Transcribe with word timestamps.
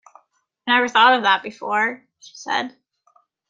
‘I 0.65 0.71
never 0.71 0.87
thought 0.89 1.13
of 1.13 1.21
that 1.21 1.43
before!’ 1.43 2.03
she 2.19 2.35
said. 2.35 2.75